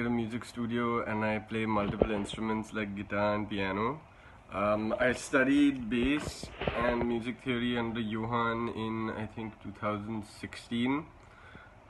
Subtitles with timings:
[0.00, 4.00] at a music studio and I play multiple instruments like guitar and piano.
[4.50, 11.04] Um, I studied bass and music theory under Johan in I think 2016.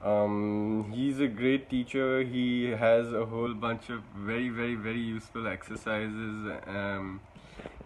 [0.02, 2.24] Um, he's a great teacher.
[2.24, 7.20] He has a whole bunch of very, very, very useful exercises um,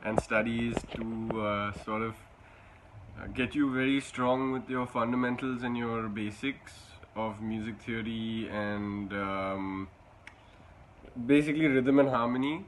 [0.05, 2.15] and studies to uh, sort of
[3.21, 6.73] uh, get you very strong with your fundamentals and your basics
[7.15, 9.89] of music theory and um,
[11.27, 12.65] basically rhythm and harmony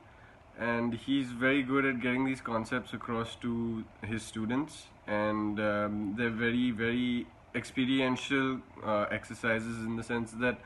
[0.58, 6.30] and he's very good at getting these concepts across to his students and um, they're
[6.30, 10.58] very very experiential uh, exercises in the sense that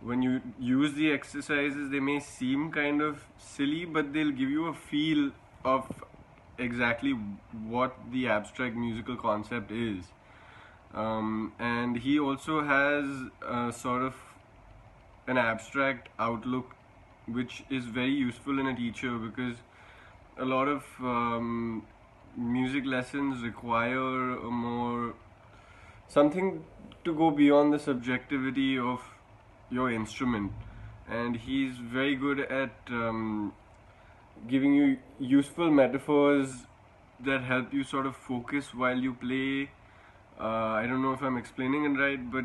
[0.00, 4.66] when you use the exercises they may seem kind of silly but they'll give you
[4.66, 5.30] a feel
[5.64, 6.04] of
[6.58, 7.12] exactly
[7.66, 10.04] what the abstract musical concept is.
[10.94, 13.04] Um, and he also has
[13.46, 14.14] a sort of
[15.26, 16.74] an abstract outlook
[17.32, 19.56] which is very useful in a teacher because
[20.38, 21.86] a lot of um,
[22.36, 25.14] music lessons require a more
[26.08, 26.64] something
[27.04, 29.00] to go beyond the subjectivity of
[29.70, 30.52] your instrument.
[31.08, 33.52] And he's very good at um,
[34.46, 36.66] giving you useful metaphors
[37.24, 39.70] that help you sort of focus while you play.
[40.38, 42.44] Uh, I don't know if I'm explaining it right but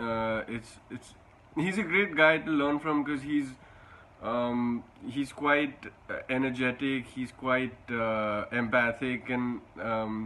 [0.00, 1.14] uh, it's it's
[1.56, 3.48] he's a great guy to learn from because he's
[4.22, 5.74] um, he's quite
[6.08, 10.20] uh, energetic he's quite uh, empathic and um,